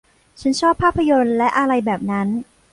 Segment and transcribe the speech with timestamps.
[0.41, 2.27] ฉันชอบภาพยนตร์และอะไรแบบนั้น